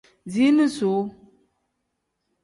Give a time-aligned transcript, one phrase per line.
[0.31, 0.99] Ziini suu.